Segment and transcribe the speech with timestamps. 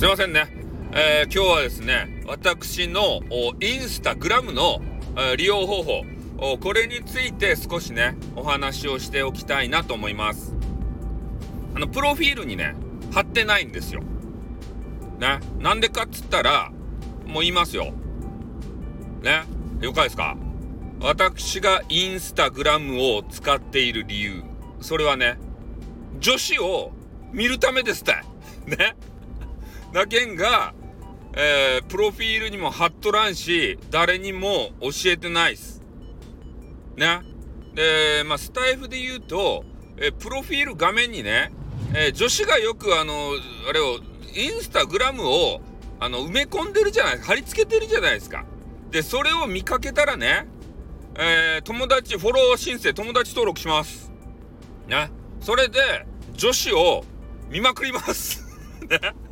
[0.00, 0.46] すいませんね。
[0.94, 3.20] えー、今日はですね、私の
[3.60, 4.80] インスタグラムの、
[5.14, 6.04] え、利用方法、
[6.58, 10.54] これについて少しね、お話をしておきたいなと思います。
[11.74, 12.74] あの、プロフィールにね、
[13.12, 14.00] 貼ってないんですよ。
[15.18, 15.38] ね。
[15.58, 16.72] なんでかっつったら、
[17.26, 17.92] もう言いますよ。
[19.22, 19.42] ね。
[19.82, 20.34] 了解ですか？
[21.02, 24.44] 私がインスタグラムを使っている理由。
[24.80, 25.36] それはね、
[26.20, 26.90] 女子を
[27.34, 28.14] 見るためですって。
[28.64, 28.96] ね。
[29.92, 30.74] だけんが、
[31.34, 35.82] えー、プロフィールにも貼っとらんし、誰にも教えてないっす。
[36.96, 37.22] ね。
[37.74, 39.64] で、まあ、スタイフで言うと、
[39.96, 41.52] えー、プロフィール画面にね、
[41.94, 43.32] えー、女子がよくあの、
[43.68, 43.98] あれを、
[44.34, 45.60] インスタグラムを、
[45.98, 48.44] あの、埋め込んでるじゃない、貼り付けてるじゃないですか。
[48.90, 50.46] で、それを見かけたらね、
[51.16, 54.10] えー、友達、フォロー申請、友達登録します。
[54.88, 55.10] ね。
[55.40, 57.04] それで、女子を
[57.50, 58.44] 見まくります。
[58.88, 58.98] ね。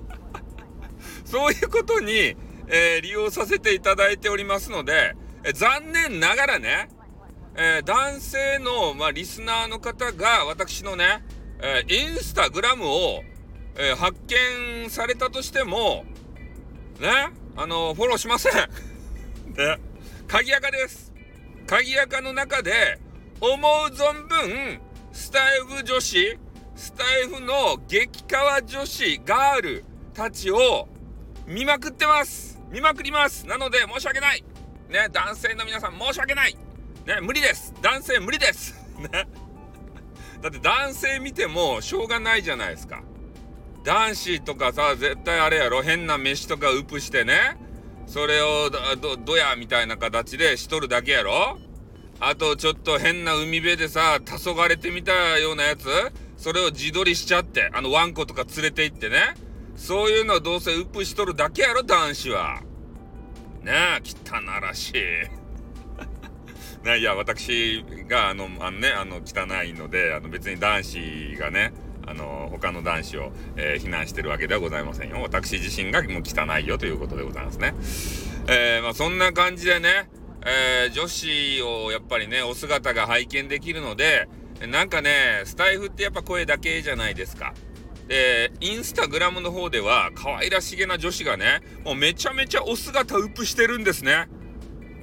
[1.30, 2.36] そういうことに、
[2.68, 6.88] えー、利用させていただいておりますので、え、残念ながらね、
[7.54, 11.22] えー、男性の、まあ、リスナーの方が私のね、
[11.60, 13.22] えインスタグラムを、
[13.76, 16.04] え発見されたとしても、
[16.98, 18.52] ね、あのフォローしません。
[19.54, 19.78] ね、
[20.28, 21.12] 鍵垢です。
[21.66, 22.98] 鍵垢の中で、
[23.40, 24.80] 思う存分、
[25.12, 26.38] スタイフ女子、
[26.74, 29.84] スタイフの激川女子、ガール
[30.14, 30.88] たちを
[31.48, 32.60] 見まくってます。
[32.70, 33.46] 見まくります。
[33.46, 34.44] なので申し訳ない。
[34.90, 36.54] ね、男性の皆さん申し訳ない。
[37.06, 37.72] ね、無理です。
[37.80, 38.74] 男性無理です。
[39.00, 39.08] ね。
[40.42, 43.02] だって男性見てもしょうがないじゃないですか。
[43.82, 45.82] 男子とかさ、絶対あれやろ。
[45.82, 47.56] 変な飯とかウプしてね。
[48.06, 48.68] それを
[49.00, 51.58] ど、どやみたいな形でしとるだけやろ。
[52.20, 55.86] あとちょっと変な海辺でさ、黄昏れてみたようなやつ。
[56.36, 59.34] それを自撮りしちゃって、あのワンコとか連れて行ってね。
[59.78, 62.60] そういうのはどうせウップしとるだけやろ、男子は。
[63.62, 64.94] ねえ、汚らしい。
[66.84, 71.72] ね、いや、私が、あの、あのね、あの、汚いので、あの、別に男子がね、
[72.04, 75.22] あの、他の男子を、えー、非難してるわけではございませんよ。
[75.22, 77.72] 私自身がもう汚いよということでございますね。
[78.48, 80.08] えー、まあ、そんな感じでね、
[80.44, 84.28] えー、女子をやっぱりね、お姿が拝見できるので、
[84.66, 87.54] なんかね、スタイフってやっぱ声だけじゃないですか。
[88.08, 94.28] で、インスタグラムの方では可愛らしげな女子がね、もうめちゃめちゃお姿ウップしてるんですね。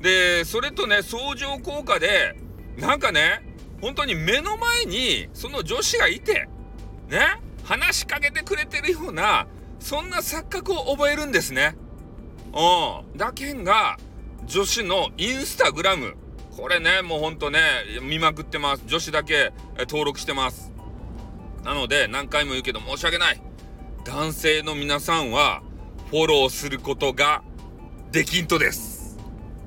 [0.01, 2.35] で、それとね、相乗効果で、
[2.77, 3.45] なんかね、
[3.79, 6.49] 本当に目の前にその女子がいて、
[7.07, 9.47] ね、話しかけてくれてるような、
[9.79, 11.75] そんな錯覚を覚えるんですね。
[12.53, 13.17] うん。
[13.17, 13.97] だけんが、
[14.47, 16.15] 女子のインスタグラム。
[16.57, 17.59] これね、もうほんとね、
[18.01, 18.83] 見まくってます。
[18.87, 20.71] 女子だけ登録してます。
[21.65, 23.41] なので何回も言うけど申し訳ない。
[24.05, 25.63] 男性の皆さんは
[26.11, 27.41] フォローすることが
[28.11, 29.17] できんとです。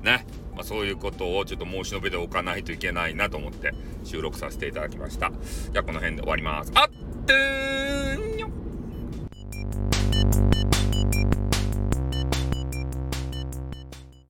[0.01, 3.73] ね、まあ、そういうことをちょっと申し述べておかないといけないなと思って
[4.05, 5.29] 収録させていただきました。
[5.73, 6.71] じゃあこの辺で終わります。
[6.73, 6.89] あっ
[7.25, 8.28] てー